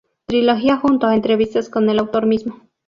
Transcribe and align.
Trilogía 0.25 0.77
junto 0.77 1.05
a 1.05 1.13
entrevistas 1.13 1.69
con 1.69 1.87
el 1.91 1.99
autor 1.99 2.25
mismo. 2.25 2.61